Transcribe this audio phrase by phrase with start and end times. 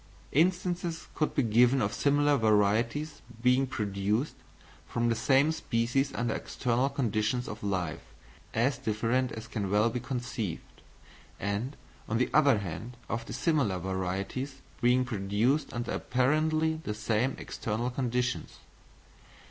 [0.31, 4.33] Instances could be given of similar varieties being produced
[4.87, 8.01] from the same species under external conditions of life
[8.51, 10.81] as different as can well be conceived;
[11.39, 11.77] and,
[12.09, 18.57] on the other hand, of dissimilar varieties being produced under apparently the same external conditions.